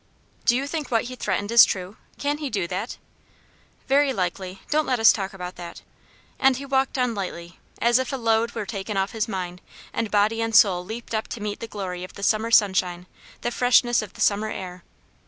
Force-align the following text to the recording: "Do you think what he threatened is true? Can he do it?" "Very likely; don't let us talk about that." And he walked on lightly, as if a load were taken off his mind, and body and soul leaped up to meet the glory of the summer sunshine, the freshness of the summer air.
"Do 0.45 0.55
you 0.55 0.65
think 0.65 0.89
what 0.89 1.03
he 1.03 1.15
threatened 1.15 1.51
is 1.51 1.63
true? 1.63 1.95
Can 2.17 2.39
he 2.39 2.49
do 2.49 2.63
it?" 2.63 2.97
"Very 3.87 4.11
likely; 4.11 4.63
don't 4.71 4.87
let 4.87 4.99
us 4.99 5.13
talk 5.13 5.31
about 5.31 5.57
that." 5.57 5.83
And 6.39 6.57
he 6.57 6.65
walked 6.65 6.97
on 6.97 7.13
lightly, 7.13 7.59
as 7.79 7.99
if 7.99 8.11
a 8.11 8.15
load 8.17 8.53
were 8.55 8.65
taken 8.65 8.97
off 8.97 9.11
his 9.11 9.27
mind, 9.27 9.61
and 9.93 10.09
body 10.09 10.41
and 10.41 10.55
soul 10.55 10.83
leaped 10.83 11.13
up 11.13 11.27
to 11.27 11.39
meet 11.39 11.59
the 11.59 11.67
glory 11.67 12.03
of 12.03 12.13
the 12.15 12.23
summer 12.23 12.49
sunshine, 12.49 13.05
the 13.41 13.51
freshness 13.51 14.01
of 14.01 14.13
the 14.13 14.21
summer 14.21 14.49
air. 14.49 14.83